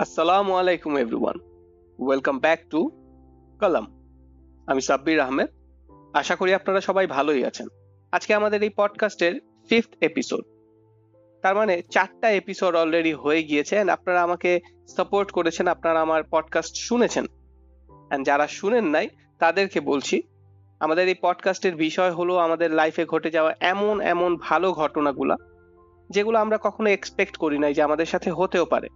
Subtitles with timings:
[0.00, 1.36] আসসালামু আলাইকুম everyone
[1.98, 2.90] welcome back to
[3.60, 3.84] column
[4.66, 5.46] আমি সাব্বির আহমেদ।
[6.14, 7.66] আশা করি আপনারা সবাই ভালোই আছেন।
[8.12, 10.44] আজকে আমাদের এই পডকাস্টের ফিফথ এপিসোড
[11.42, 16.76] তার মানে চারটা এপিসোড অলরেডি হয়ে গিয়েছে and আপনারা আমাকে সাপোর্ট করেছেন, আপনারা আমার পডকাস্ট
[16.76, 19.08] শুনেছেন। অ্যান্ড যারা শুনেন নাই,
[19.38, 20.22] তাদেরকে বলছি,
[20.80, 25.36] আমাদের এই পডকাস্টের বিষয় হলো আমাদের লাইফে ঘটে যাওয়া এমন এমন ভালো ঘটনাগুলা,
[26.10, 28.88] যেগুলো আমরা কখনো এক্সপেক্ট করি নাই যে আমাদের সাথে হতেও পারে।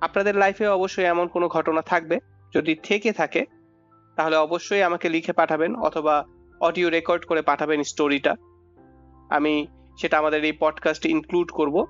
[0.00, 2.18] আপনাদের লাইফে অবশ্যই এমন কোনো ঘটনা থাকবে,
[2.54, 3.46] যদি থেকে থাকে,
[4.16, 6.24] তাহলে অবশ্যই আমাকে লিখে পাঠাবেন অথবা
[6.60, 8.34] অডিও রেকর্ড করে পাঠাবেন স্টোরিটা
[9.30, 9.66] আমি
[10.00, 11.86] সেটা আমাদের এই পডকাস্টে ইনক্লুড করব।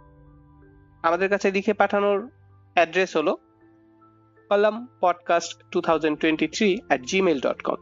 [1.03, 2.31] আমাদের কাছে লিখে পাঠানোর
[2.75, 3.37] অ্যাড্রেস হলো
[4.49, 7.75] column podcast two thousand twenty three at Gmail dot com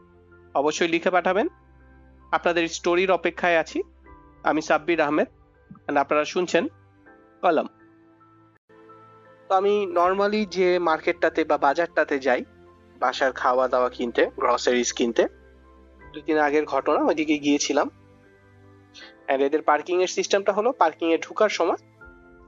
[0.55, 1.47] অবশ্যই লিখে পাঠাবেন।
[2.31, 3.83] আপনাদের স্টোরির অপেক্ষায় আছি।
[4.43, 5.27] আমি সাব্বির আহমেদ,
[5.87, 6.67] and আপনারা শুনছেন
[7.41, 7.67] কলম
[9.47, 12.41] তো আমি নর্মালি যে মার্কেটটাতে বা বাজারটাতে যাই,
[13.01, 15.23] বাসার খাওয়া দাওয়া কিনতে গ্রসারিজ কিনতে
[16.13, 17.87] দুই দিন আগের ঘটনা, ওইদিকে গিয়েছিলাম।
[19.45, 21.81] এদের পার্কিং এর সিস্টেমটা হলো পার্কিং এ ঢুকার সময়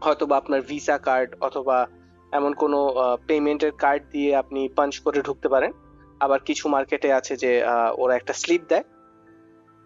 [0.02, 1.78] হয়তো বা আপনার ভিসা কার্ড অথবা
[2.32, 2.80] এমন কোনো
[3.28, 5.72] পেমেন্টের কার্ড দিয়ে আপনি পাঞ্চ করে ঢুকতে পারেন।
[6.22, 7.52] আবার কিছু মার্কেটে আছে যে
[8.02, 8.86] ওরা একটা স্লিপ দেয়।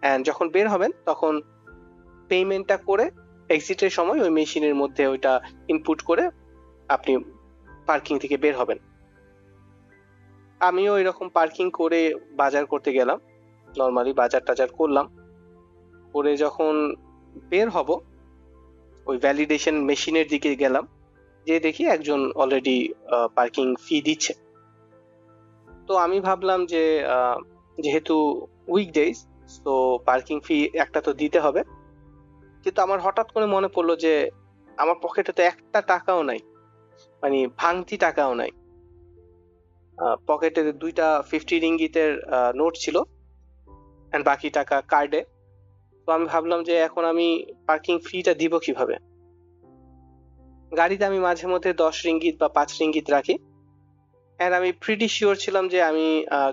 [0.03, 1.33] অ্যান্ড যখন বের হবেন, তখন
[2.29, 3.05] পেমেন্টটা করে
[3.55, 5.33] এক্সিটের সময় ওই মেশিনের মধ্যে ওইটা
[5.73, 6.23] ইনপুট করে
[6.93, 7.13] আপনি
[7.85, 8.79] পার্কিং থেকে বের হবেন।
[10.59, 11.99] আমিও এরকম পার্কিং করে
[12.31, 13.19] বাজার করতে গেলাম।
[13.77, 15.05] নর্মালি বাজার টাজার করলাম।
[16.13, 16.73] করে যখন
[17.49, 17.89] বের হব,
[19.05, 20.87] ওই ভ্যালিডেশন মেশিনের দিকে গেলাম।
[21.47, 22.77] যে দেখি একজন অলরেডি
[23.35, 24.33] পার্কিং ফি দিচ্ছে।
[25.87, 26.83] তো আমি ভাবলাম যে
[27.81, 29.15] যেহেতু উইকডেজ
[29.63, 29.73] তো
[30.05, 31.61] পার্কিং ফি একটা তো দিতে হবে।
[32.63, 34.13] কিন্তু আমার হঠাৎ করে মনে পড়ল যে,
[34.77, 36.39] আমার পকেটে তো একটা টাকাও নাই।
[37.23, 38.51] মানে ভাঙতি টাকাও নাই।
[40.27, 42.11] পকেটে দুইটা ফিফটি রিঙ্গিতের
[42.59, 42.95] নোট ছিল
[44.11, 45.21] এন্ড বাকি টাকা কার্ডে
[46.07, 47.27] তো আমি ভাবলাম যে এখন আমি
[47.67, 48.95] পার্কিং ফিটা দিব কীভাবে?
[50.71, 53.35] গাড়িতে আমি মাঝে মধ্যে দশ রিঙ্গিত বা পাঁচ রিঙ্গিত রাখি।
[54.39, 56.07] এন্ড আমি প্রিটি শিওর ছিলাম যে আমি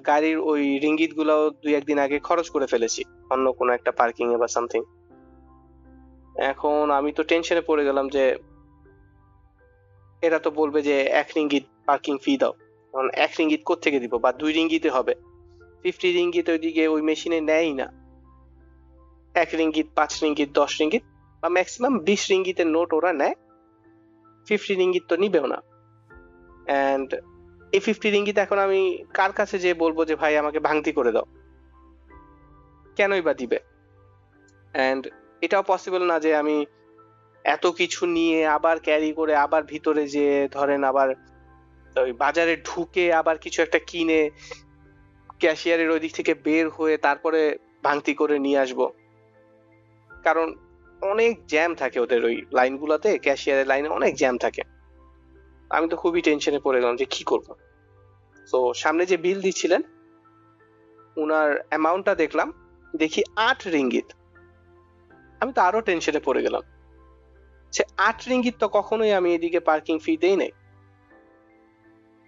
[0.06, 4.36] গাড়ির ওই রিঙ্গিত গুলাও দুই একদিন আগে খরচ করে ফেলেছি, অন্য কোনো একটা পার্কিং এ
[4.42, 4.81] বা সামথিং
[6.53, 8.25] এখন আমি তো টেনশনে পড়ে গেলাম যে
[10.22, 12.53] এরা তো বলবে যে এক রিঙ্গিত পার্কিং ফি দাও।
[12.92, 14.19] কারণ এক রিঙ্গিত থেকে দিব?
[14.19, 15.14] বা দুই রিঙ্গিতে হবে।
[15.82, 17.92] ফিফটি রিঙ্গিত ওইদিকে ওই মেশিনে নেয়ই না।
[19.34, 21.03] এক রিঙ্গিত, পাঁচ রিঙ্গিত, দশ রিঙ্গিত
[21.41, 23.34] বা ম্যাক্সিমাম বিশ রিঙ্গিতের নোট ওরা নেয়।
[24.47, 25.62] ফিফটি রিঙ্গিত তো নিবেও না।
[26.66, 27.14] অ্যান্ড
[27.72, 31.25] এই ফিফটি রিঙ্গিত এখন আমি কার কাছে যে বলব যে, ভাই, আমাকে ভাঙতি করে দাও।
[32.97, 33.59] কেনই বা দিবে?
[34.72, 35.09] অ্যান্ড
[35.41, 36.66] এটাও পসিবল না যে আমি
[37.45, 41.15] এত কিছু নিয়ে আবার ক্যারি করে আবার ভিতরে যে ধরেন আবার
[41.97, 44.31] ওই বাজারে ঢুকে আবার কিছু একটা কিনে
[45.39, 48.91] ক্যাশিয়ারের ওই দিক থেকে বের হয়ে তারপরে ভাঙতি করে নিয়ে আসব।
[50.25, 50.55] কারণ
[51.03, 54.62] অনেক জ্যাম থাকে ওদের ওই লাইনগুলোতে ক্যাশিয়ারের লাইনে অনেক জ্যাম থাকে।
[55.71, 57.55] আমি তো খুবই টেনশনে পড়ে গেলাম যে কি করব?
[58.53, 59.83] তো সামনে যে বিল দিচ্ছিলেন,
[61.17, 62.53] উনার অ্যামাউন্টটা দেখলাম,
[62.97, 64.12] দেখি আট রিঙ্গিত।
[65.41, 66.62] আমি তো আরও টেনশনে পড়ে গেলাম।
[67.72, 70.50] সে আট রিঙ্গিত তো কখনোই আমি এদিকে পার্কিং ফি দেই নাই।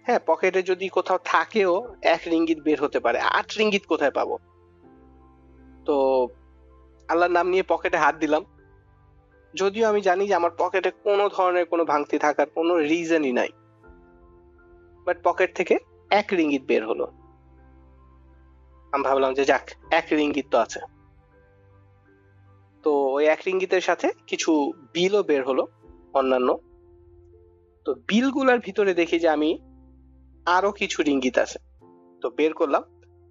[0.03, 4.37] হ্যাঁ পকেটে যদি কোথাও থাকেও এক রিঙ্গিত বের হতে পারে। আট রিঙ্গিত কোথায় পাবো?
[5.85, 6.27] তো
[7.07, 8.45] আল্লাহর নাম নিয়ে পকেটে হাত দিলাম।
[9.55, 13.49] যদিও আমি জানি যে আমার পকেটে কোনো ধরনের কোনো ভাঙতি থাকার কোনো রিজনই নাই।
[15.05, 15.77] বাট পকেট থেকে
[16.09, 17.11] এক রিঙ্গিত বের হলো।
[18.91, 20.79] আমি ভাবলাম যে যাক, এক রিঙ্গিত তো আছে।
[22.83, 24.51] তো ওই এক রিঙ্গিতের সাথে কিছু
[24.93, 25.63] বিলও বের হলো
[26.13, 26.49] অন্যান্য।
[27.85, 29.49] তো বিলগুলার ভিতরে দেখি যে আমি
[30.45, 31.59] আরও কিছু রিঙ্গিত আছে।
[32.21, 32.83] তো বের করলাম,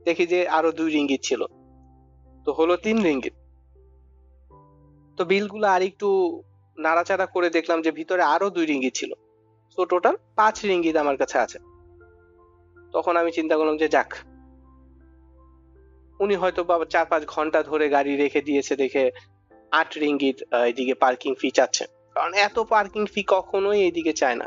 [0.06, 1.40] দেখি যে আরও দুই রিঙ্গিত ছিল।
[2.46, 3.34] তো হলো তিন রিঙ্গিত
[5.18, 6.08] তো বিলগুলো আর একটু
[6.78, 9.10] নাড়াচাড়া করে দেখলাম যে ভিতরে আরও দুই রিঙ্গিত ছিল।
[9.78, 11.58] তো টোটাল পাঁচ রিঙ্গিত আমার কাছে আছে।
[12.94, 14.10] তখন আমি চিন্তা করলাম যে যাক,
[16.20, 19.04] উনি হয়তো বা চার পাঁচ ঘণ্টা ধরে গাড়ি রেখে দিয়েছে দেখে
[19.72, 21.84] আট রিঙ্গিত এদিকে পার্কিং ফি চাচ্ছে।
[22.14, 24.46] কারণ এত পার্কিং ফি কখনোই এদিকে চায় না।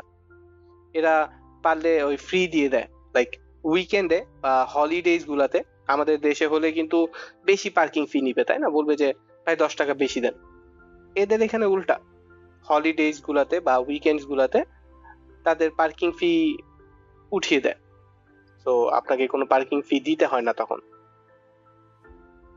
[0.94, 1.32] এরা
[1.62, 3.28] পারলে ওই ফ্রি দিয়ে দেয়। লাইক
[3.64, 7.08] উইকেন্ডে বা হলিডেজ গুলাতে আমাদের দেশে হলে কিন্তু
[7.44, 8.68] বেশি পার্কিং ফি নিবে, তাই না?
[8.68, 9.12] বলবে যে,
[9.46, 10.34] ভাই, দশ টাকা বেশি দেন।
[11.14, 11.98] এদের এখানে উল্টা।
[12.70, 14.64] হলিডেজ গুলাতে বা উইকেন্ডস গুলাতে
[15.44, 16.58] তাদের পার্কিং ফি
[17.32, 17.74] উঠিয়ে দেয়।
[18.64, 20.80] তো আপনাকে কোনো পার্কিং ফি দিতে হয় না তখন।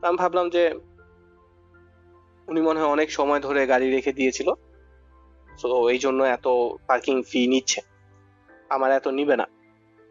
[0.02, 0.74] আমি ভাবলাম যে
[2.50, 4.50] উনি মনে হয় অনেক সময় ধরে গাড়ি রেখে দিয়েছিল।
[5.62, 6.48] তো এই জন্য এত
[6.86, 7.80] পার্কিং ফি নিচ্ছে।
[8.68, 9.46] আমার এত নিবে না।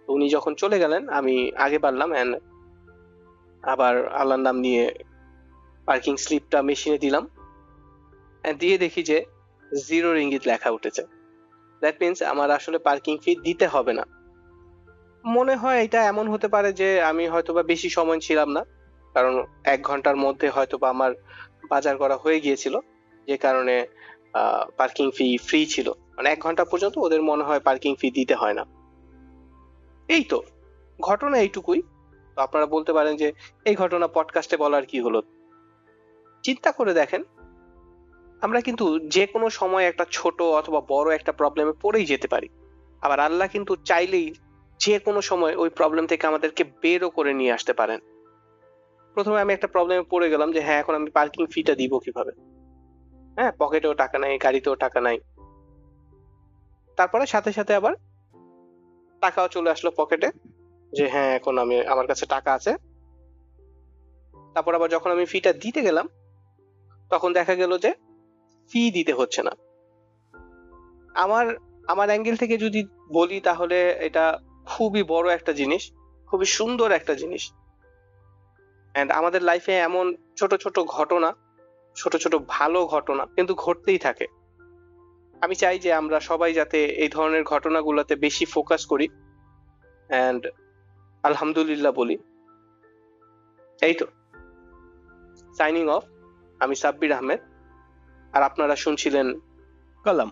[0.08, 2.38] উনি যখন চলে গেলেন, আমি আগে অ্যান্ড
[3.64, 4.94] আবার আল্লাহর নাম নিয়ে
[5.86, 7.30] পার্কিং স্লিপটা মেশিনে দিলাম।
[8.60, 9.26] দিয়ে দেখি যে
[9.88, 11.04] জিরো রিঙ্গিত লেখা উঠেছে।
[11.80, 14.04] দ্যাট মিনস আমার আসলে পার্কিং ফি দিতে হবে না।
[15.26, 18.64] মনে হয় এটা এমন হতে পারে যে আমি হয়তোবা বেশি সময় ছিলাম না।
[19.14, 21.12] কারণ এক ঘণ্টার মধ্যে হয়তোবা আমার
[21.70, 22.76] বাজার করা হয়ে গিয়েছিল,
[23.28, 23.76] যে কারণে
[24.78, 28.54] পার্কিং ফি ফ্রি ছিল। মানে এক ঘণ্টা পর্যন্ত ওদের মনে হয় পার্কিং ফি দিতে হয়
[28.54, 28.66] না।
[30.08, 30.44] এই তো,
[31.02, 31.82] ঘটনা এইটুকুই।
[32.36, 33.32] তো আপনারা বলতে পারেন যে,
[33.66, 35.22] এই ঘটনা পডকাস্টে বলার কি হলো?
[36.44, 37.24] চিন্তা করে দেখেন,
[38.42, 42.48] আমরা কিন্তু যে কোনো সময় একটা ছোট অথবা বড় একটা প্রবলেমে পড়েই যেতে পারি।
[43.02, 44.34] আবার আল্লাহ কিন্তু চাইলেই
[44.80, 48.00] যে কোনো সময় ওই প্রবলেম থেকে আমাদেরকে বেরও করে নিয়ে আসতে পারেন।
[49.20, 52.32] প্রথমে আমি একটা প্রবলেমে পড়ে গেলাম যে হ্যাঁ এখন আমি পার্কিং ফিটা দিব কীভাবে?
[53.36, 55.20] হ্যাঁ পকেটেও টাকা নাই, গাড়িতেও টাকা নাই।
[56.96, 57.94] তারপরে সাথে সাথে আবার
[59.22, 60.30] টাকাও চলে আসলো পকেটে
[60.94, 62.76] যে হ্যাঁ এখন আমি, আমার কাছে টাকা আছে।
[64.54, 66.08] তারপর আবার যখন আমি ফিটা দিতে গেলাম,
[67.10, 67.94] তখন দেখা গেল যে
[68.72, 69.52] ফি দিতে হচ্ছে না।
[71.16, 71.56] আমার
[71.88, 72.84] আমার অ্যাঙ্গেল থেকে যদি
[73.14, 75.92] বলি তাহলে এটা খুবই বড় একটা জিনিস,
[76.28, 77.54] খুবই সুন্দর একটা জিনিস।
[79.00, 81.36] অ্যান্ড আমাদের লাইফে এমন ছোট ছোট ঘটনা,
[81.96, 84.28] ছোট ছোট ভালো ঘটনা কিন্তু ঘটতেই থাকে।
[85.42, 89.08] আমি চাই যে আমরা সবাই যাতে এই ধরনের ঘটনাগুলোতে বেশি ফোকাস করি।
[90.08, 90.48] অ্যান্ড
[91.24, 92.18] আলহামদুলিল্লাহ বলি।
[93.82, 94.06] এই তো।
[95.58, 96.04] সাইনিং অফ
[96.60, 97.40] আমি সাব্বির আহমেদ।
[98.34, 99.40] আর আপনারা শুনছিলেন
[100.04, 100.32] কালাম।